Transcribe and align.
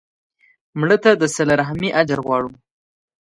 مړه 0.79 0.97
ته 1.03 1.11
د 1.21 1.23
صله 1.35 1.53
رحمي 1.61 1.89
اجر 2.01 2.19
غواړو 2.25 2.49